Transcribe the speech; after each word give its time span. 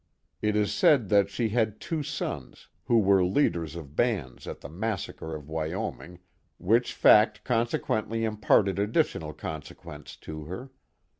It 0.41 0.55
is 0.55 0.73
said 0.73 1.09
tbat 1.09 1.27
she 1.27 1.49
had 1.49 1.79
t« 1.79 1.95
o 1.97 2.01
sons, 2.01 2.69
who 2.85 2.97
were 2.97 3.23
leaders 3.23 3.75
of 3.75 3.95
bands 3.95 4.47
at 4.47 4.61
the 4.61 4.67
massacre 4.67 5.35
of 5.35 5.47
Wyoming, 5.47 6.17
which 6.57 6.91
fad 6.93 7.43
consequently 7.43 8.23
imparted 8.25 8.79
additional 8.79 9.31
consequence 9.31 10.17
lo 10.27 10.45
her. 10.45 10.71